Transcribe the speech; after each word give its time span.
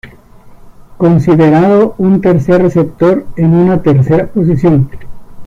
Considerando 0.97 1.93
un 1.99 2.21
tercer 2.21 2.59
receptor 2.63 3.23
en 3.37 3.53
una 3.53 3.83
tercera 3.83 4.25
posición. 4.25 4.89